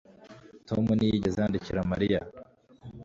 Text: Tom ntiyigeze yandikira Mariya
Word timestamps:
Tom 0.67 0.85
ntiyigeze 0.97 1.37
yandikira 1.39 1.89
Mariya 1.91 2.19